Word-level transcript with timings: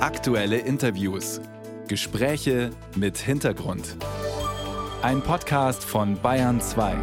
Aktuelle 0.00 0.56
Interviews. 0.56 1.42
Gespräche 1.86 2.70
mit 2.96 3.18
Hintergrund. 3.18 3.98
Ein 5.02 5.20
Podcast 5.22 5.84
von 5.84 6.18
Bayern 6.22 6.58
2. 6.58 6.96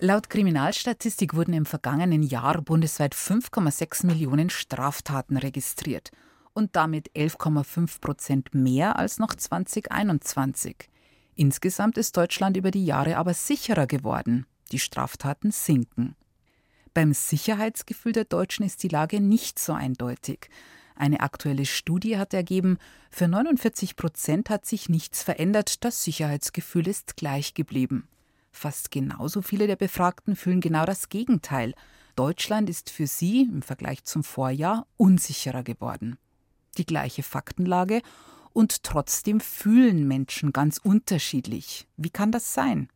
Laut 0.00 0.28
Kriminalstatistik 0.28 1.32
wurden 1.32 1.54
im 1.54 1.66
vergangenen 1.66 2.24
Jahr 2.24 2.60
bundesweit 2.60 3.14
5,6 3.14 4.04
Millionen 4.04 4.50
Straftaten 4.50 5.36
registriert 5.36 6.10
und 6.54 6.74
damit 6.74 7.12
11,5 7.12 8.00
Prozent 8.00 8.52
mehr 8.52 8.98
als 8.98 9.20
noch 9.20 9.32
2021. 9.32 10.90
Insgesamt 11.36 11.98
ist 11.98 12.16
Deutschland 12.16 12.56
über 12.56 12.72
die 12.72 12.84
Jahre 12.84 13.16
aber 13.16 13.32
sicherer 13.32 13.86
geworden. 13.86 14.44
Die 14.72 14.80
Straftaten 14.80 15.52
sinken. 15.52 16.16
Beim 16.94 17.14
Sicherheitsgefühl 17.14 18.10
der 18.10 18.24
Deutschen 18.24 18.66
ist 18.66 18.82
die 18.82 18.88
Lage 18.88 19.20
nicht 19.20 19.60
so 19.60 19.72
eindeutig. 19.72 20.50
Eine 21.00 21.20
aktuelle 21.20 21.64
Studie 21.64 22.18
hat 22.18 22.34
ergeben, 22.34 22.76
für 23.10 23.26
49 23.26 23.96
Prozent 23.96 24.50
hat 24.50 24.66
sich 24.66 24.90
nichts 24.90 25.22
verändert, 25.22 25.82
das 25.82 26.04
Sicherheitsgefühl 26.04 26.86
ist 26.86 27.16
gleich 27.16 27.54
geblieben. 27.54 28.06
Fast 28.52 28.90
genauso 28.90 29.40
viele 29.40 29.66
der 29.66 29.76
Befragten 29.76 30.36
fühlen 30.36 30.60
genau 30.60 30.84
das 30.84 31.08
Gegenteil. 31.08 31.72
Deutschland 32.16 32.68
ist 32.68 32.90
für 32.90 33.06
sie 33.06 33.48
im 33.50 33.62
Vergleich 33.62 34.04
zum 34.04 34.22
Vorjahr 34.22 34.86
unsicherer 34.98 35.62
geworden. 35.62 36.18
Die 36.76 36.84
gleiche 36.84 37.22
Faktenlage 37.22 38.02
und 38.52 38.82
trotzdem 38.82 39.40
fühlen 39.40 40.06
Menschen 40.06 40.52
ganz 40.52 40.76
unterschiedlich. 40.76 41.88
Wie 41.96 42.10
kann 42.10 42.30
das 42.30 42.52
sein? 42.52 42.90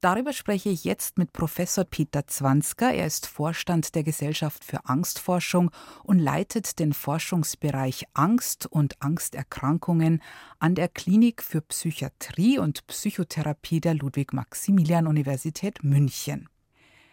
Darüber 0.00 0.32
spreche 0.32 0.70
ich 0.70 0.84
jetzt 0.84 1.18
mit 1.18 1.34
Professor 1.34 1.84
Peter 1.84 2.26
Zwansker. 2.26 2.94
Er 2.94 3.06
ist 3.06 3.26
Vorstand 3.26 3.94
der 3.94 4.02
Gesellschaft 4.02 4.64
für 4.64 4.86
Angstforschung 4.86 5.70
und 6.04 6.18
leitet 6.18 6.78
den 6.78 6.94
Forschungsbereich 6.94 8.06
Angst 8.14 8.64
und 8.64 9.02
Angsterkrankungen 9.02 10.22
an 10.58 10.74
der 10.74 10.88
Klinik 10.88 11.42
für 11.42 11.60
Psychiatrie 11.60 12.58
und 12.58 12.86
Psychotherapie 12.86 13.82
der 13.82 13.92
Ludwig-Maximilian-Universität 13.92 15.84
München. 15.84 16.48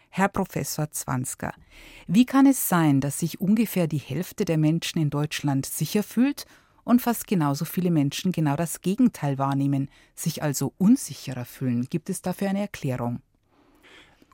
Herr 0.08 0.28
Professor 0.28 0.90
Zwansker, 0.90 1.52
wie 2.06 2.24
kann 2.24 2.46
es 2.46 2.70
sein, 2.70 3.02
dass 3.02 3.18
sich 3.18 3.38
ungefähr 3.38 3.86
die 3.86 3.98
Hälfte 3.98 4.46
der 4.46 4.56
Menschen 4.56 4.98
in 4.98 5.10
Deutschland 5.10 5.66
sicher 5.66 6.02
fühlt 6.02 6.46
und 6.88 7.02
fast 7.02 7.26
genauso 7.26 7.66
viele 7.66 7.90
Menschen 7.90 8.32
genau 8.32 8.56
das 8.56 8.80
Gegenteil 8.80 9.36
wahrnehmen, 9.36 9.90
sich 10.14 10.42
also 10.42 10.72
unsicherer 10.78 11.44
fühlen. 11.44 11.86
Gibt 11.90 12.08
es 12.08 12.22
dafür 12.22 12.48
eine 12.48 12.60
Erklärung? 12.60 13.20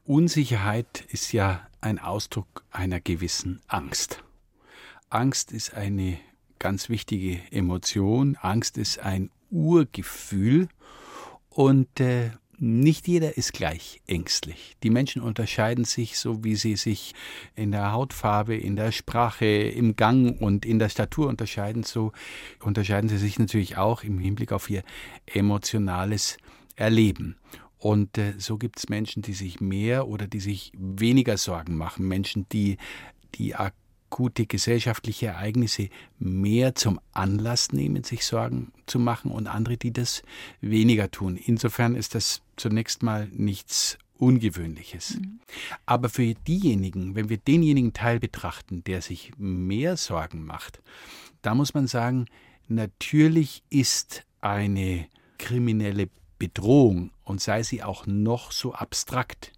Unsicherheit 0.05 1.05
ist 1.09 1.33
ja 1.33 1.67
ein 1.81 1.99
Ausdruck 1.99 2.63
einer 2.71 3.01
gewissen 3.01 3.61
Angst. 3.67 4.23
Angst 5.11 5.51
ist 5.51 5.75
eine 5.75 6.17
ganz 6.61 6.89
wichtige 6.89 7.41
Emotion. 7.51 8.37
Angst 8.41 8.79
ist 8.79 9.01
ein 9.01 9.31
Urgefühl. 9.51 10.69
Und 11.49 11.99
äh, 11.99 12.31
nicht 12.59 13.09
jeder 13.09 13.37
ist 13.37 13.53
gleich 13.53 14.01
ängstlich. 14.07 14.77
Die 14.83 14.91
Menschen 14.91 15.23
unterscheiden 15.23 15.85
sich 15.85 16.19
so, 16.19 16.45
wie 16.45 16.57
sie 16.57 16.77
sich 16.77 17.15
in 17.55 17.73
der 17.73 17.93
Hautfarbe, 17.93 18.57
in 18.57 18.77
der 18.77 18.93
Sprache, 18.93 19.47
im 19.47 19.97
Gang 19.97 20.41
und 20.41 20.65
in 20.65 20.79
der 20.79 20.89
Statur 20.89 21.29
unterscheiden, 21.29 21.83
so 21.83 22.13
unterscheiden 22.61 23.09
sie 23.09 23.19
sich 23.19 23.39
natürlich 23.39 23.77
auch 23.77 24.03
im 24.03 24.19
Hinblick 24.19 24.53
auf 24.53 24.71
ihr 24.71 24.83
emotionales 25.27 26.39
Erleben. 26.77 27.37
Und 27.79 28.17
äh, 28.17 28.35
so 28.39 28.57
gibt 28.57 28.79
es 28.79 28.89
Menschen, 28.89 29.23
die 29.23 29.35
sich 29.35 29.61
mehr 29.61 30.09
oder 30.09 30.27
die 30.27 30.41
sich 30.41 30.73
weniger 30.75 31.37
Sorgen 31.37 31.77
machen, 31.77 32.09
Menschen, 32.09 32.47
die 32.51 32.79
die 33.35 33.55
akute 34.15 34.47
gesellschaftliche 34.47 35.27
Ereignisse 35.27 35.89
mehr 36.21 36.77
zum 36.77 37.01
Anlass 37.13 37.73
nehmen, 37.73 38.05
sich 38.05 38.25
Sorgen 38.25 38.73
zu 38.87 39.01
machen 39.01 39.33
und 39.33 39.49
andere, 39.49 39.77
die 39.77 39.93
das 39.93 40.23
weniger 40.61 41.11
tun. 41.11 41.37
Insofern 41.37 41.97
ist 41.97 42.15
das 42.15 42.41
zunächst 42.57 43.03
mal 43.03 43.29
nichts 43.33 43.99
Ungewöhnliches. 44.17 45.17
Mhm. 45.17 45.41
Aber 45.85 46.09
für 46.09 46.33
diejenigen, 46.47 47.17
wenn 47.17 47.29
wir 47.29 47.39
denjenigen 47.39 47.93
Teil 47.93 48.21
betrachten, 48.21 48.85
der 48.85 49.03
sich 49.03 49.33
mehr 49.37 49.97
Sorgen 49.97 50.45
macht, 50.45 50.81
da 51.43 51.57
muss 51.57 51.75
man 51.75 51.89
sagen, 51.89 52.27
natürlich 52.69 53.65
ist 53.69 54.23
eine 54.41 55.09
kriminelle 55.39 56.09
Bedrohung 56.39 57.11
und 57.25 57.41
sei 57.41 57.65
sie 57.65 57.83
auch 57.83 58.07
noch 58.07 58.53
so 58.53 58.75
abstrakt, 58.75 59.51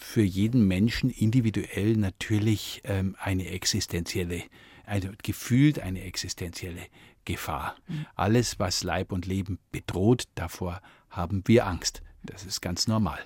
für 0.00 0.22
jeden 0.22 0.66
Menschen 0.66 1.10
individuell 1.10 1.96
natürlich 1.96 2.80
ähm, 2.84 3.16
eine 3.18 3.48
existenzielle, 3.48 4.42
also 4.84 5.08
gefühlt 5.22 5.78
eine 5.80 6.02
existenzielle 6.02 6.86
Gefahr. 7.24 7.76
Mhm. 7.86 8.06
Alles, 8.14 8.58
was 8.58 8.82
Leib 8.82 9.12
und 9.12 9.26
Leben 9.26 9.58
bedroht, 9.72 10.24
davor 10.34 10.80
haben 11.10 11.42
wir 11.46 11.66
Angst. 11.66 12.02
Das 12.22 12.44
ist 12.44 12.60
ganz 12.60 12.86
normal. 12.86 13.18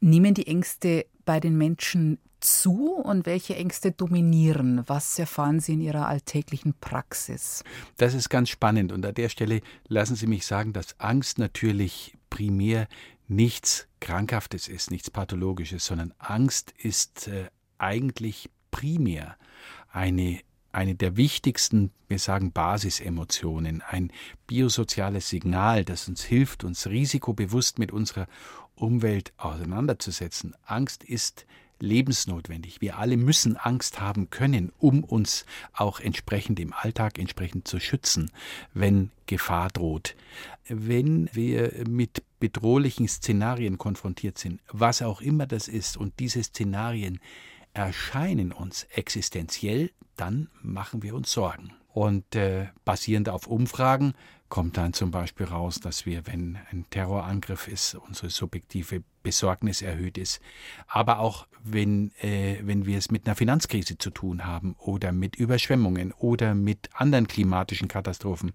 Nehmen 0.00 0.34
die 0.34 0.46
Ängste 0.46 1.06
bei 1.24 1.40
den 1.40 1.58
Menschen 1.58 2.18
zu 2.40 2.92
und 2.92 3.26
welche 3.26 3.56
Ängste 3.56 3.90
dominieren? 3.92 4.84
Was 4.86 5.18
erfahren 5.18 5.60
Sie 5.60 5.72
in 5.74 5.80
Ihrer 5.80 6.06
alltäglichen 6.06 6.74
Praxis? 6.80 7.64
Das 7.96 8.14
ist 8.14 8.28
ganz 8.28 8.48
spannend 8.48 8.92
und 8.92 9.04
an 9.04 9.14
der 9.14 9.28
Stelle 9.28 9.60
lassen 9.88 10.16
Sie 10.16 10.26
mich 10.26 10.46
sagen, 10.46 10.72
dass 10.72 10.98
Angst 11.00 11.38
natürlich 11.38 12.16
primär 12.30 12.86
nichts 13.28 13.86
Krankhaftes 14.00 14.68
ist, 14.68 14.90
nichts 14.90 15.10
Pathologisches, 15.10 15.84
sondern 15.84 16.12
Angst 16.18 16.72
ist 16.76 17.28
äh, 17.28 17.48
eigentlich 17.78 18.50
primär 18.70 19.36
eine 19.90 20.40
eine 20.70 20.94
der 20.94 21.16
wichtigsten, 21.16 21.90
wir 22.08 22.18
sagen 22.18 22.52
Basisemotionen, 22.52 23.82
ein 23.82 24.12
biosoziales 24.46 25.28
Signal, 25.28 25.84
das 25.84 26.08
uns 26.08 26.22
hilft, 26.22 26.62
uns 26.62 26.86
risikobewusst 26.86 27.78
mit 27.78 27.90
unserer 27.90 28.26
Umwelt 28.74 29.32
auseinanderzusetzen. 29.38 30.54
Angst 30.64 31.04
ist 31.04 31.46
lebensnotwendig. 31.80 32.80
Wir 32.80 32.98
alle 32.98 33.16
müssen 33.16 33.56
Angst 33.56 34.00
haben 34.00 34.30
können, 34.30 34.72
um 34.78 35.04
uns 35.04 35.44
auch 35.72 36.00
entsprechend 36.00 36.60
im 36.60 36.72
Alltag 36.72 37.18
entsprechend 37.18 37.68
zu 37.68 37.80
schützen, 37.80 38.30
wenn 38.74 39.10
Gefahr 39.26 39.68
droht. 39.68 40.16
Wenn 40.68 41.30
wir 41.32 41.84
mit 41.88 42.22
bedrohlichen 42.40 43.08
Szenarien 43.08 43.78
konfrontiert 43.78 44.38
sind, 44.38 44.60
was 44.70 45.02
auch 45.02 45.20
immer 45.20 45.46
das 45.46 45.68
ist, 45.68 45.96
und 45.96 46.18
diese 46.18 46.42
Szenarien 46.42 47.20
erscheinen 47.72 48.52
uns 48.52 48.84
existenziell, 48.90 49.90
dann 50.16 50.48
machen 50.62 51.02
wir 51.02 51.14
uns 51.14 51.32
Sorgen. 51.32 51.72
Und 51.92 52.34
äh, 52.34 52.66
basierend 52.84 53.28
auf 53.28 53.46
Umfragen 53.46 54.14
kommt 54.48 54.76
dann 54.76 54.92
zum 54.92 55.10
Beispiel 55.10 55.46
raus, 55.46 55.80
dass 55.80 56.06
wir, 56.06 56.26
wenn 56.26 56.58
ein 56.70 56.86
Terrorangriff 56.90 57.68
ist, 57.68 57.94
unsere 57.94 58.30
subjektive 58.30 59.02
Besorgnis 59.22 59.82
erhöht 59.82 60.16
ist. 60.16 60.40
Aber 60.86 61.18
auch 61.18 61.46
wenn, 61.62 62.12
äh, 62.20 62.58
wenn 62.62 62.86
wir 62.86 62.98
es 62.98 63.10
mit 63.10 63.26
einer 63.26 63.36
Finanzkrise 63.36 63.98
zu 63.98 64.10
tun 64.10 64.46
haben 64.46 64.74
oder 64.78 65.12
mit 65.12 65.36
Überschwemmungen 65.36 66.12
oder 66.12 66.54
mit 66.54 66.88
anderen 66.94 67.26
klimatischen 67.26 67.88
Katastrophen, 67.88 68.52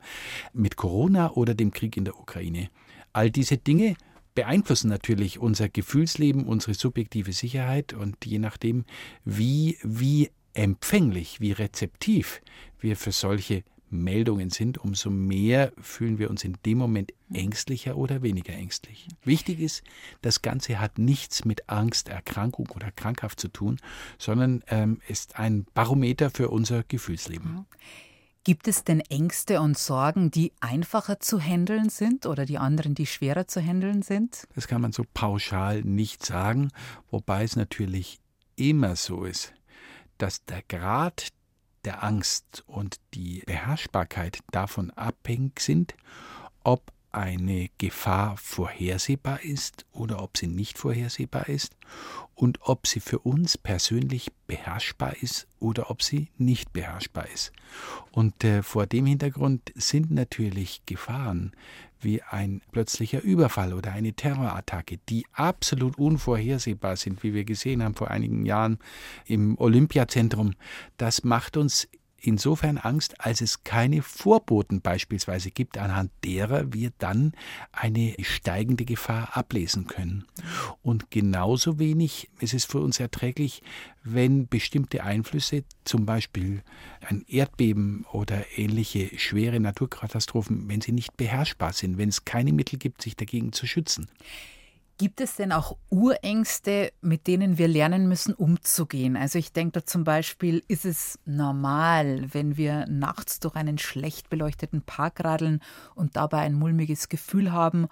mit 0.53 0.77
Corona 0.77 1.31
oder 1.31 1.53
dem 1.53 1.71
Krieg 1.71 1.97
in 1.97 2.05
der 2.05 2.17
Ukraine. 2.17 2.69
All 3.11 3.29
diese 3.29 3.57
Dinge 3.57 3.95
beeinflussen 4.35 4.89
natürlich 4.89 5.38
unser 5.38 5.69
Gefühlsleben, 5.69 6.45
unsere 6.45 6.73
subjektive 6.73 7.33
Sicherheit 7.33 7.94
und 7.94 8.25
je 8.25 8.39
nachdem, 8.39 8.85
wie, 9.25 9.77
wie 9.83 10.31
empfänglich, 10.53 11.40
wie 11.40 11.52
rezeptiv 11.52 12.41
wir 12.80 12.96
für 12.96 13.12
solche 13.12 13.64
Meldungen 13.94 14.50
sind, 14.50 14.80
umso 14.80 15.09
mehr 15.09 15.72
fühlen 15.80 16.18
wir 16.18 16.30
uns 16.30 16.44
in 16.44 16.58
dem 16.66 16.80
Moment 16.80 17.14
ängstlicher 17.31 17.96
oder 17.96 18.22
weniger 18.24 18.53
ängstlich. 18.53 19.08
Wichtig 19.24 19.59
ist, 19.59 19.84
das 20.22 20.42
Ganze 20.42 20.80
hat 20.80 20.97
nichts 20.97 21.46
mit 21.46 21.69
Angst, 21.69 22.09
Erkrankung 22.09 22.69
oder 22.75 22.92
Krankhaft 22.92 23.40
zu 23.40 23.47
tun, 23.47 23.78
sondern 24.18 24.63
ähm, 24.68 25.00
ist 25.08 25.40
ein 25.40 25.66
Barometer 25.74 26.30
für 26.30 26.50
unser 26.50 26.84
Gefühlsleben. 26.84 27.66
Gibt 28.44 28.68
es 28.68 28.83
denn 28.83 29.00
Ängste 29.00 29.62
und 29.62 29.77
Sorgen, 29.77 30.30
die 30.30 30.51
einfacher 30.60 31.22
zu 31.22 31.39
handeln 31.39 31.88
sind 31.89 32.25
oder 32.25 32.45
die 32.45 32.57
anderen, 32.57 32.94
die 32.94 33.06
schwerer 33.06 33.48
zu 33.48 33.62
handeln 33.62 34.01
sind? 34.01 34.50
Das 34.54 34.68
kann 34.68 34.81
man 34.81 34.92
so 34.92 35.06
pauschal 35.13 35.81
nicht 35.83 36.25
sagen, 36.25 36.69
wobei 37.10 37.44
es 37.44 37.56
natürlich 37.56 38.19
immer 38.57 38.98
so 38.98 39.24
ist, 39.24 39.54
dass 40.18 40.45
der 40.45 40.63
Grad 40.68 41.30
der 41.86 42.04
Angst 42.04 42.63
und 42.68 42.98
die 43.13 43.44
Beherrschbarkeit 43.45 44.39
davon 44.51 44.92
abhängig 44.92 45.60
sind, 45.60 45.95
ob 46.63 46.94
eine 47.13 47.69
Gefahr 47.77 48.38
vorhersehbar 48.38 49.44
ist 49.44 49.86
oder 49.92 50.21
ob 50.21 50.36
sie 50.36 50.48
nicht 50.48 50.80
vorhersehbar 50.80 51.48
ist 51.48 51.75
und 52.33 52.60
ob 52.62 52.88
sie 52.88 53.00
für 53.00 53.19
uns 53.19 53.56
persönlich 53.57 54.31
beherrschbar 54.48 55.15
ist 55.21 55.48
oder 55.60 55.92
ob 55.92 56.01
sie 56.01 56.30
nicht 56.38 56.74
beherrschbar 56.74 57.30
ist. 57.30 57.51
Und 58.12 58.44
äh, 58.44 58.63
vor 58.63 58.88
dem 58.88 59.06
Hintergrund 59.06 59.71
sind 59.75 60.10
natürlich 60.10 60.81
Gefahren 60.88 61.51
wie 62.03 62.21
ein 62.21 62.61
plötzlicher 62.71 63.21
Überfall 63.21 63.73
oder 63.73 63.91
eine 63.91 64.13
Terrorattacke, 64.13 65.00
die 65.09 65.25
absolut 65.33 65.97
unvorhersehbar 65.97 66.95
sind, 66.95 67.23
wie 67.23 67.33
wir 67.33 67.45
gesehen 67.45 67.83
haben 67.83 67.95
vor 67.95 68.11
einigen 68.11 68.45
Jahren 68.45 68.79
im 69.25 69.57
Olympiazentrum, 69.57 70.53
das 70.97 71.23
macht 71.23 71.57
uns 71.57 71.88
insofern 72.24 72.78
Angst, 72.78 73.20
als 73.22 73.42
es 73.42 73.64
keine 73.64 74.02
Vorboten 74.02 74.81
beispielsweise 74.81 75.52
gibt, 75.52 75.78
anhand 75.78 76.10
derer 76.24 76.74
wir 76.74 76.92
dann 76.98 77.34
eine 77.72 78.16
steigende 78.22 78.86
Gefahr 78.86 79.38
ablesen 79.38 79.88
können. 79.88 80.25
Und 80.81 81.12
genauso 81.12 81.80
wenig 81.80 82.30
ist 82.40 82.54
es 82.54 82.66
für 82.66 82.80
uns 82.80 83.00
erträglich, 83.00 83.62
wenn 84.04 84.48
bestimmte 84.48 85.04
Einflüsse, 85.04 85.64
zum 85.84 86.06
Beispiel 86.06 86.64
ein 87.08 87.25
Erdbeben 87.28 88.06
oder 88.12 88.46
ähnliche 88.58 89.18
schwere 89.20 89.60
Naturkatastrophen, 89.60 90.68
wenn 90.70 90.81
sie 90.81 90.94
nicht 90.94 91.16
beherrschbar 91.18 91.74
sind, 91.74 91.98
wenn 91.98 92.10
es 92.10 92.25
keine 92.25 92.54
Mittel 92.54 92.80
gibt, 92.80 93.02
sich 93.02 93.16
dagegen 93.16 93.52
zu 93.52 93.68
schützen. 93.68 94.08
Gibt 94.98 95.22
es 95.22 95.36
denn 95.36 95.51
auch 95.51 95.78
Urängste, 95.90 96.94
mit 97.01 97.25
denen 97.25 97.57
wir 97.57 97.68
lernen 97.68 98.07
müssen, 98.07 98.34
umzugehen? 98.34 99.18
Also 99.18 99.40
ich 99.40 99.51
denke 99.51 99.80
da 99.80 99.86
zum 99.86 100.04
Beispiel, 100.04 100.63
ist 100.68 100.86
es 100.86 101.19
normal, 101.25 102.28
wenn 102.31 102.57
wir 102.57 102.86
nachts 102.88 103.40
durch 103.40 103.56
einen 103.56 103.80
schlecht 103.80 104.30
beleuchteten 104.30 104.84
Park 104.84 105.24
radeln 105.24 105.62
und 105.95 106.16
dabei 106.16 106.40
ein 106.40 106.54
mulmiges 106.54 107.10
Gefühl 107.10 107.51
haben 107.51 107.88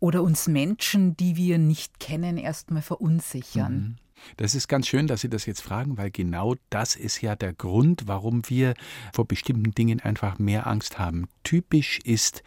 oder 0.00 0.22
uns 0.22 0.48
Menschen, 0.48 1.16
die 1.16 1.36
wir 1.36 1.58
nicht 1.58 2.00
kennen, 2.00 2.38
erstmal 2.38 2.82
verunsichern? 2.82 3.74
Mhm. 3.74 3.96
Das 4.38 4.54
ist 4.54 4.66
ganz 4.66 4.88
schön, 4.88 5.06
dass 5.06 5.20
Sie 5.20 5.28
das 5.28 5.44
jetzt 5.44 5.60
fragen, 5.60 5.98
weil 5.98 6.10
genau 6.10 6.54
das 6.70 6.96
ist 6.96 7.20
ja 7.20 7.36
der 7.36 7.52
Grund, 7.52 8.08
warum 8.08 8.42
wir 8.48 8.74
vor 9.12 9.26
bestimmten 9.26 9.72
Dingen 9.72 10.00
einfach 10.00 10.38
mehr 10.38 10.66
Angst 10.66 10.98
haben. 10.98 11.28
Typisch 11.44 12.00
ist 12.02 12.42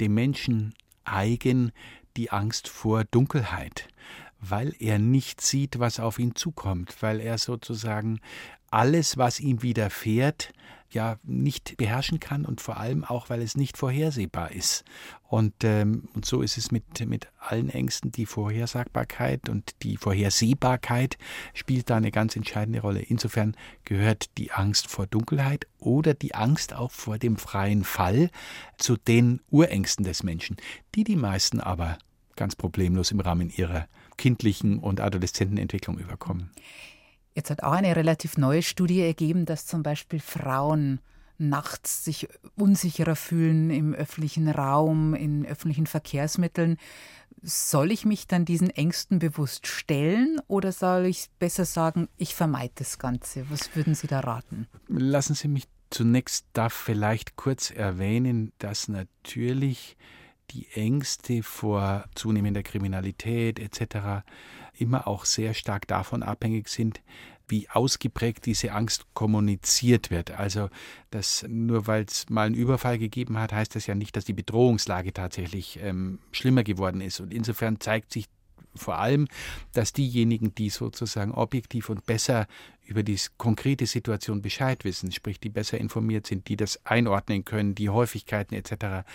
dem 0.00 0.14
Menschen 0.14 0.74
eigen, 1.04 1.72
die 2.16 2.30
Angst 2.30 2.68
vor 2.68 3.04
Dunkelheit, 3.04 3.88
weil 4.40 4.74
er 4.78 4.98
nicht 4.98 5.40
sieht, 5.40 5.78
was 5.78 6.00
auf 6.00 6.18
ihn 6.18 6.34
zukommt, 6.34 6.96
weil 7.00 7.20
er 7.20 7.38
sozusagen 7.38 8.20
alles, 8.70 9.16
was 9.16 9.40
ihm 9.40 9.62
widerfährt, 9.62 10.52
ja 10.92 11.18
nicht 11.22 11.76
beherrschen 11.76 12.18
kann 12.18 12.44
und 12.44 12.60
vor 12.60 12.78
allem 12.78 13.04
auch, 13.04 13.30
weil 13.30 13.42
es 13.42 13.56
nicht 13.56 13.76
vorhersehbar 13.76 14.50
ist. 14.52 14.84
Und, 15.22 15.54
ähm, 15.62 16.08
und 16.14 16.24
so 16.24 16.42
ist 16.42 16.58
es 16.58 16.72
mit, 16.72 17.06
mit 17.06 17.28
allen 17.38 17.68
Ängsten. 17.68 18.10
Die 18.10 18.26
Vorhersagbarkeit 18.26 19.48
und 19.48 19.70
die 19.82 19.96
Vorhersehbarkeit 19.96 21.16
spielt 21.54 21.90
da 21.90 21.96
eine 21.96 22.10
ganz 22.10 22.34
entscheidende 22.34 22.80
Rolle. 22.80 23.00
Insofern 23.00 23.56
gehört 23.84 24.36
die 24.36 24.50
Angst 24.50 24.88
vor 24.88 25.06
Dunkelheit 25.06 25.66
oder 25.78 26.14
die 26.14 26.34
Angst 26.34 26.74
auch 26.74 26.90
vor 26.90 27.18
dem 27.18 27.36
freien 27.36 27.84
Fall 27.84 28.30
zu 28.76 28.96
den 28.96 29.40
Urängsten 29.50 30.04
des 30.04 30.24
Menschen, 30.24 30.56
die 30.96 31.04
die 31.04 31.16
meisten 31.16 31.60
aber 31.60 31.98
ganz 32.34 32.56
problemlos 32.56 33.12
im 33.12 33.20
Rahmen 33.20 33.50
ihrer 33.50 33.86
kindlichen 34.20 34.78
und 34.78 35.00
Adoleszentenentwicklung 35.00 35.98
überkommen. 35.98 36.50
Jetzt 37.34 37.48
hat 37.48 37.62
auch 37.62 37.72
eine 37.72 37.96
relativ 37.96 38.36
neue 38.36 38.60
Studie 38.60 39.00
ergeben, 39.00 39.46
dass 39.46 39.64
zum 39.64 39.82
Beispiel 39.82 40.20
Frauen 40.20 41.00
nachts 41.38 42.04
sich 42.04 42.28
unsicherer 42.54 43.16
fühlen 43.16 43.70
im 43.70 43.94
öffentlichen 43.94 44.46
Raum, 44.50 45.14
in 45.14 45.46
öffentlichen 45.46 45.86
Verkehrsmitteln. 45.86 46.76
Soll 47.40 47.90
ich 47.92 48.04
mich 48.04 48.26
dann 48.26 48.44
diesen 48.44 48.68
Ängsten 48.68 49.20
bewusst 49.20 49.66
stellen 49.66 50.38
oder 50.48 50.70
soll 50.70 51.06
ich 51.06 51.30
besser 51.38 51.64
sagen, 51.64 52.06
ich 52.18 52.34
vermeide 52.34 52.74
das 52.74 52.98
Ganze? 52.98 53.48
Was 53.48 53.74
würden 53.74 53.94
Sie 53.94 54.06
da 54.06 54.20
raten? 54.20 54.66
Lassen 54.88 55.34
Sie 55.34 55.48
mich 55.48 55.66
zunächst 55.88 56.44
da 56.52 56.68
vielleicht 56.68 57.36
kurz 57.36 57.70
erwähnen, 57.70 58.52
dass 58.58 58.88
natürlich 58.88 59.96
die 60.50 60.66
Ängste 60.74 61.42
vor 61.42 62.04
zunehmender 62.14 62.62
Kriminalität 62.62 63.58
etc. 63.58 64.24
immer 64.74 65.06
auch 65.06 65.24
sehr 65.24 65.54
stark 65.54 65.86
davon 65.86 66.22
abhängig 66.22 66.68
sind, 66.68 67.00
wie 67.48 67.68
ausgeprägt 67.68 68.46
diese 68.46 68.72
Angst 68.72 69.06
kommuniziert 69.14 70.10
wird. 70.10 70.30
Also, 70.30 70.70
dass 71.10 71.44
nur 71.48 71.86
weil 71.86 72.04
es 72.04 72.28
mal 72.30 72.46
einen 72.46 72.54
Überfall 72.54 72.98
gegeben 72.98 73.38
hat, 73.38 73.52
heißt 73.52 73.74
das 73.74 73.86
ja 73.86 73.94
nicht, 73.94 74.16
dass 74.16 74.24
die 74.24 74.32
Bedrohungslage 74.32 75.12
tatsächlich 75.12 75.78
ähm, 75.82 76.20
schlimmer 76.32 76.62
geworden 76.62 77.00
ist. 77.00 77.20
Und 77.20 77.34
insofern 77.34 77.80
zeigt 77.80 78.12
sich 78.12 78.26
vor 78.74 78.98
allem, 78.98 79.26
dass 79.72 79.92
diejenigen, 79.92 80.54
die 80.54 80.70
sozusagen 80.70 81.32
objektiv 81.32 81.88
und 81.88 82.06
besser 82.06 82.46
über 82.90 83.04
die 83.04 83.18
konkrete 83.38 83.86
Situation 83.86 84.42
Bescheid 84.42 84.84
wissen, 84.84 85.12
sprich 85.12 85.38
die 85.38 85.48
besser 85.48 85.78
informiert 85.78 86.26
sind, 86.26 86.48
die 86.48 86.56
das 86.56 86.84
einordnen 86.84 87.44
können, 87.44 87.76
die 87.76 87.88
Häufigkeiten 87.88 88.54
etc., 88.54 89.06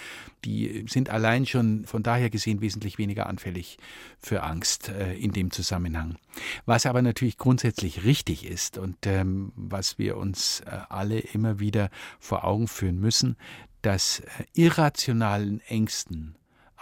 die 0.45 0.85
sind 0.87 1.09
allein 1.09 1.45
schon 1.45 1.85
von 1.85 2.01
daher 2.01 2.29
gesehen 2.29 2.61
wesentlich 2.61 2.97
weniger 2.97 3.27
anfällig 3.27 3.77
für 4.17 4.43
Angst 4.43 4.87
äh, 4.89 5.15
in 5.15 5.33
dem 5.33 5.51
Zusammenhang. 5.51 6.17
Was 6.65 6.85
aber 6.85 7.01
natürlich 7.01 7.37
grundsätzlich 7.37 8.05
richtig 8.05 8.45
ist 8.45 8.77
und 8.77 8.95
ähm, 9.05 9.51
was 9.55 9.97
wir 9.97 10.15
uns 10.15 10.61
äh, 10.61 10.77
alle 10.87 11.19
immer 11.19 11.59
wieder 11.59 11.89
vor 12.19 12.45
Augen 12.45 12.69
führen 12.69 12.99
müssen, 12.99 13.35
dass 13.81 14.21
äh, 14.21 14.45
irrationalen 14.53 15.59
Ängsten 15.67 16.35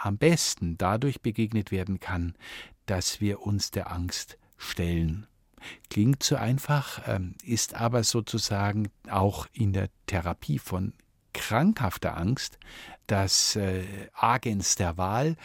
am 0.06 0.18
besten 0.18 0.78
dadurch 0.78 1.22
begegnet 1.22 1.72
werden 1.72 2.00
kann, 2.00 2.36
dass 2.86 3.22
wir 3.22 3.42
uns 3.42 3.72
der 3.72 3.92
Angst 3.92 4.38
stellen. 4.58 5.28
Klingt 5.90 6.24
so 6.24 6.36
einfach, 6.36 7.02
ähm, 7.08 7.36
ist 7.44 7.74
aber 7.76 8.04
sozusagen 8.04 8.90
auch 9.10 9.48
in 9.54 9.72
der 9.72 9.90
Therapie 10.08 10.60
von 10.60 10.94
krankhafter 11.34 12.18
Angst 12.18 12.60
das 13.08 13.56
äh, 13.56 13.86
Agens 14.14 14.76
der 14.76 14.98
Wahl, 14.98 15.38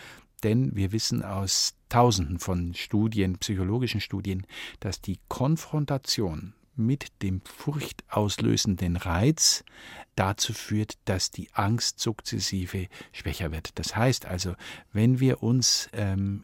denn 0.43 0.75
wir 0.75 0.93
wissen 0.93 1.23
aus 1.23 1.75
Tausenden 1.89 2.39
von 2.39 2.75
Studien, 2.75 3.39
psychologischen 3.39 4.01
Studien, 4.01 4.47
dass 4.81 5.01
die 5.01 5.19
Konfrontation 5.29 6.53
mit 6.79 7.09
dem 7.23 7.41
furchtauslösenden 7.43 8.97
Reiz 8.97 9.65
dazu 10.15 10.53
führt, 10.53 10.99
dass 11.05 11.31
die 11.31 11.49
Angst 11.53 12.01
sukzessive 12.01 12.89
schwächer 13.13 13.53
wird. 13.53 13.79
Das 13.79 13.97
heißt 13.97 14.27
also, 14.27 14.55
wenn 14.93 15.21
wir 15.21 15.43
uns 15.43 15.89
ähm, 15.93 16.43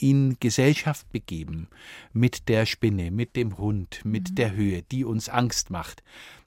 in 0.00 0.36
Gesellschaft 0.38 1.10
begeben 1.10 1.68
mit 2.12 2.48
der 2.48 2.66
Spinne, 2.66 3.10
mit 3.10 3.36
dem 3.36 3.58
Hund, 3.58 4.00
mit 4.04 4.30
mhm. 4.30 4.34
der 4.36 4.52
Höhe, 4.52 4.82
die 4.82 5.04
uns 5.04 5.28
Angst 5.28 5.70
macht, 5.70 6.02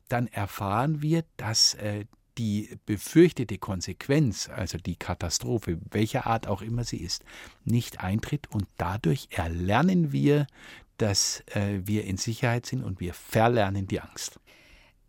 dann 0.08 0.28
erfahren 0.28 1.02
wir, 1.02 1.24
dass 1.38 1.74
äh, 1.76 2.06
die 2.38 2.78
befürchtete 2.86 3.58
Konsequenz, 3.58 4.50
also 4.50 4.78
die 4.78 4.96
Katastrophe, 4.96 5.80
welcher 5.92 6.28
Art 6.28 6.48
auch 6.48 6.62
immer 6.62 6.84
sie 6.84 6.98
ist, 6.98 7.24
nicht 7.66 8.02
eintritt 8.02 8.50
und 8.50 8.68
dadurch 8.78 9.28
erlernen 9.32 10.12
wir 10.12 10.48
dass 11.02 11.44
äh, 11.48 11.80
wir 11.84 12.06
in 12.06 12.18
Sicherheit 12.18 12.66
sind 12.66 12.84
und 12.84 13.00
wir 13.00 13.14
verlernen 13.14 13.88
die 13.88 14.02
Angst. 14.02 14.40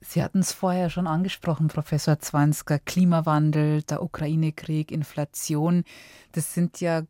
Sie 0.01 0.23
hatten 0.23 0.41
es 0.41 0.53
vorher 0.53 0.91
schon 0.91 1.07
angesprochen, 1.07 1.69
Professor 1.69 2.19
Zwansker, 2.19 2.81
Klimawandel, 2.81 3.83
der 3.83 4.03
Ukraine-Krieg, 4.03 4.91
Inflation, 4.91 5.85
das 6.33 6.55
sind 6.55 6.81
ja 6.81 7.03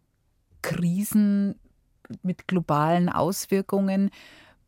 Krisen 0.60 1.54
mit 2.22 2.46
globalen 2.46 3.08
Auswirkungen. 3.08 4.10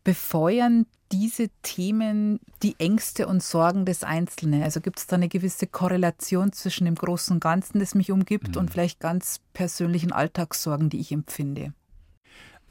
Befeuern 0.04 0.86
diese 1.12 1.48
Themen 1.62 2.40
die 2.62 2.76
Ängste 2.78 3.26
und 3.26 3.42
Sorgen 3.42 3.84
des 3.84 4.04
Einzelnen? 4.04 4.62
Also 4.62 4.80
gibt 4.80 4.98
es 4.98 5.06
da 5.06 5.16
eine 5.16 5.28
gewisse 5.28 5.66
Korrelation 5.66 6.52
zwischen 6.52 6.86
dem 6.86 6.94
großen 6.94 7.40
Ganzen, 7.40 7.78
das 7.78 7.94
mich 7.94 8.10
umgibt, 8.10 8.54
mhm. 8.54 8.62
und 8.62 8.70
vielleicht 8.70 9.00
ganz 9.00 9.40
persönlichen 9.52 10.12
Alltagssorgen, 10.12 10.88
die 10.88 11.00
ich 11.00 11.12
empfinde? 11.12 11.74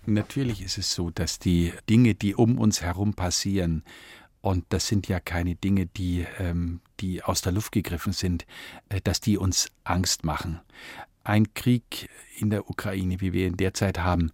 Natürlich 0.05 0.61
ist 0.61 0.77
es 0.77 0.93
so, 0.93 1.09
dass 1.09 1.39
die 1.39 1.73
Dinge, 1.89 2.15
die 2.15 2.35
um 2.35 2.57
uns 2.57 2.81
herum 2.81 3.13
passieren, 3.13 3.83
und 4.41 4.65
das 4.69 4.87
sind 4.87 5.07
ja 5.07 5.21
keine 5.21 5.55
Dinge, 5.55 5.85
die, 5.85 6.25
ähm, 6.37 6.81
die 6.99 7.23
aus 7.23 7.41
der 7.41 7.53
Luft 7.53 7.71
gegriffen 7.71 8.11
sind, 8.11 8.45
äh, 8.89 8.99
dass 9.01 9.21
die 9.21 9.37
uns 9.37 9.71
Angst 9.85 10.25
machen. 10.25 10.59
Ein 11.23 11.53
Krieg 11.53 12.09
in 12.37 12.49
der 12.49 12.69
Ukraine, 12.69 13.21
wie 13.21 13.31
wir 13.31 13.47
ihn 13.47 13.55
derzeit 13.55 13.99
haben, 13.99 14.31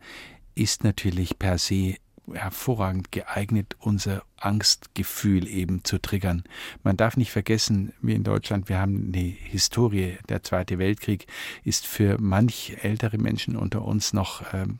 ist 0.55 0.83
natürlich 0.83 1.37
per 1.37 1.59
se 1.59 1.97
hervorragend 2.33 3.11
geeignet, 3.11 3.75
unser 3.79 4.23
Angstgefühl 4.37 5.47
eben 5.47 5.83
zu 5.83 5.99
triggern. 5.99 6.43
Man 6.83 6.97
darf 6.97 7.15
nicht 7.15 7.31
vergessen, 7.31 7.93
wir 8.01 8.15
in 8.15 8.23
Deutschland, 8.23 8.69
wir 8.69 8.79
haben 8.79 9.11
eine 9.13 9.25
Historie. 9.25 10.17
Der 10.27 10.41
Zweite 10.41 10.79
Weltkrieg 10.79 11.27
ist 11.63 11.85
für 11.85 12.17
manch 12.19 12.77
ältere 12.81 13.19
Menschen 13.19 13.55
unter 13.55 13.83
uns 13.83 14.13
noch 14.13 14.53
ähm, 14.53 14.79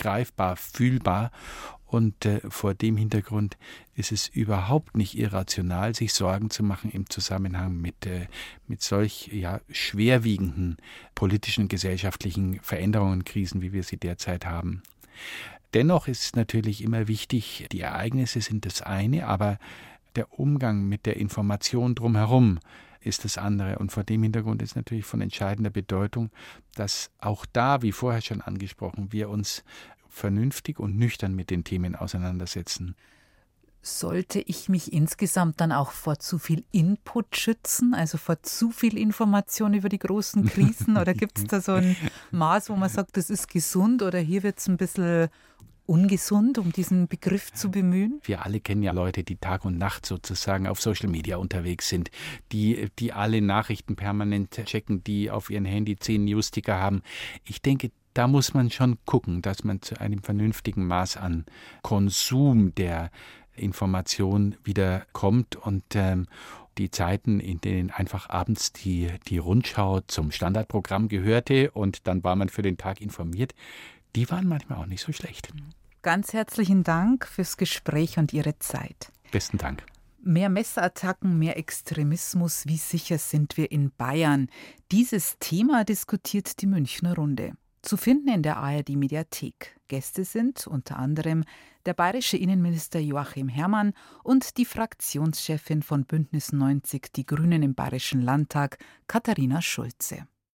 greifbar, 0.00 0.56
fühlbar. 0.56 1.30
Und 1.86 2.24
äh, 2.24 2.40
vor 2.48 2.74
dem 2.74 2.96
Hintergrund 2.96 3.56
ist 3.96 4.12
es 4.12 4.28
überhaupt 4.28 4.96
nicht 4.96 5.18
irrational, 5.18 5.94
sich 5.94 6.12
Sorgen 6.14 6.50
zu 6.50 6.62
machen 6.62 6.90
im 6.90 7.10
Zusammenhang 7.10 7.80
mit, 7.80 8.06
äh, 8.06 8.26
mit 8.68 8.80
solch 8.80 9.28
ja, 9.32 9.60
schwerwiegenden 9.70 10.76
politischen, 11.14 11.68
gesellschaftlichen 11.68 12.60
Veränderungen, 12.60 13.24
Krisen, 13.24 13.60
wie 13.60 13.72
wir 13.72 13.82
sie 13.82 13.96
derzeit 13.96 14.46
haben. 14.46 14.82
Dennoch 15.74 16.08
ist 16.08 16.24
es 16.24 16.36
natürlich 16.36 16.82
immer 16.82 17.08
wichtig, 17.08 17.66
die 17.72 17.80
Ereignisse 17.80 18.40
sind 18.40 18.66
das 18.66 18.82
eine, 18.82 19.26
aber 19.26 19.58
der 20.16 20.38
Umgang 20.38 20.88
mit 20.88 21.06
der 21.06 21.16
Information 21.16 21.94
drumherum, 21.94 22.58
ist 23.00 23.24
das 23.24 23.38
andere. 23.38 23.78
Und 23.78 23.92
vor 23.92 24.04
dem 24.04 24.22
Hintergrund 24.22 24.62
ist 24.62 24.76
natürlich 24.76 25.04
von 25.04 25.20
entscheidender 25.20 25.70
Bedeutung, 25.70 26.30
dass 26.74 27.10
auch 27.18 27.46
da, 27.46 27.82
wie 27.82 27.92
vorher 27.92 28.20
schon 28.20 28.40
angesprochen, 28.40 29.12
wir 29.12 29.28
uns 29.30 29.64
vernünftig 30.08 30.78
und 30.78 30.96
nüchtern 30.96 31.34
mit 31.34 31.50
den 31.50 31.64
Themen 31.64 31.96
auseinandersetzen. 31.96 32.94
Sollte 33.82 34.40
ich 34.40 34.68
mich 34.68 34.92
insgesamt 34.92 35.58
dann 35.60 35.72
auch 35.72 35.92
vor 35.92 36.18
zu 36.18 36.38
viel 36.38 36.64
Input 36.70 37.34
schützen, 37.34 37.94
also 37.94 38.18
vor 38.18 38.42
zu 38.42 38.70
viel 38.72 38.98
Information 38.98 39.72
über 39.72 39.88
die 39.88 39.98
großen 39.98 40.44
Krisen? 40.50 40.98
Oder 40.98 41.14
gibt 41.14 41.38
es 41.38 41.44
da 41.44 41.62
so 41.62 41.72
ein 41.72 41.96
Maß, 42.30 42.68
wo 42.68 42.76
man 42.76 42.90
sagt, 42.90 43.16
das 43.16 43.30
ist 43.30 43.48
gesund 43.48 44.02
oder 44.02 44.18
hier 44.18 44.42
wird 44.42 44.58
es 44.58 44.68
ein 44.68 44.76
bisschen 44.76 45.30
ungesund, 45.90 46.56
um 46.58 46.70
diesen 46.70 47.08
Begriff 47.08 47.52
zu 47.52 47.68
bemühen? 47.68 48.20
Wir 48.22 48.44
alle 48.44 48.60
kennen 48.60 48.84
ja 48.84 48.92
Leute, 48.92 49.24
die 49.24 49.36
Tag 49.36 49.64
und 49.64 49.76
Nacht 49.76 50.06
sozusagen 50.06 50.68
auf 50.68 50.80
Social 50.80 51.08
Media 51.08 51.36
unterwegs 51.36 51.88
sind, 51.88 52.12
die, 52.52 52.88
die 53.00 53.12
alle 53.12 53.42
Nachrichten 53.42 53.96
permanent 53.96 54.52
checken, 54.52 55.02
die 55.02 55.32
auf 55.32 55.50
ihren 55.50 55.64
Handy 55.64 55.96
zehn 55.96 56.24
Newsticker 56.24 56.78
haben. 56.78 57.02
Ich 57.44 57.60
denke, 57.60 57.90
da 58.14 58.28
muss 58.28 58.54
man 58.54 58.70
schon 58.70 58.98
gucken, 59.04 59.42
dass 59.42 59.64
man 59.64 59.82
zu 59.82 60.00
einem 60.00 60.22
vernünftigen 60.22 60.86
Maß 60.86 61.16
an 61.16 61.44
Konsum 61.82 62.72
der 62.76 63.10
Information 63.56 64.56
wieder 64.62 65.06
kommt 65.12 65.56
und 65.56 65.82
ähm, 65.94 66.26
die 66.78 66.92
Zeiten, 66.92 67.40
in 67.40 67.60
denen 67.60 67.90
einfach 67.90 68.30
abends 68.30 68.72
die, 68.72 69.08
die 69.26 69.38
Rundschau 69.38 70.00
zum 70.02 70.30
Standardprogramm 70.30 71.08
gehörte 71.08 71.72
und 71.72 72.06
dann 72.06 72.22
war 72.22 72.36
man 72.36 72.48
für 72.48 72.62
den 72.62 72.78
Tag 72.78 73.00
informiert, 73.00 73.54
die 74.16 74.30
waren 74.30 74.46
manchmal 74.46 74.78
auch 74.78 74.86
nicht 74.86 75.02
so 75.02 75.12
schlecht. 75.12 75.52
Ganz 76.02 76.32
herzlichen 76.32 76.82
Dank 76.82 77.26
fürs 77.26 77.58
Gespräch 77.58 78.16
und 78.16 78.32
Ihre 78.32 78.58
Zeit. 78.58 79.12
Besten 79.32 79.58
Dank. 79.58 79.84
Mehr 80.22 80.48
Messerattacken, 80.48 81.38
mehr 81.38 81.58
Extremismus, 81.58 82.66
wie 82.66 82.78
sicher 82.78 83.18
sind 83.18 83.58
wir 83.58 83.70
in 83.70 83.90
Bayern? 83.90 84.48
Dieses 84.92 85.38
Thema 85.40 85.84
diskutiert 85.84 86.62
die 86.62 86.66
Münchner 86.66 87.16
Runde. 87.16 87.52
Zu 87.82 87.98
finden 87.98 88.28
in 88.28 88.42
der 88.42 88.56
ARD 88.56 88.90
Mediathek. 88.90 89.78
Gäste 89.88 90.24
sind 90.24 90.66
unter 90.66 90.98
anderem 90.98 91.44
der 91.84 91.92
bayerische 91.92 92.38
Innenminister 92.38 93.00
Joachim 93.00 93.48
Herrmann 93.48 93.92
und 94.22 94.56
die 94.56 94.64
Fraktionschefin 94.66 95.82
von 95.82 96.04
Bündnis 96.04 96.52
90 96.52 97.12
Die 97.14 97.26
Grünen 97.26 97.62
im 97.62 97.74
Bayerischen 97.74 98.22
Landtag, 98.22 98.78
Katharina 99.06 99.60
Schulze. 99.60 100.26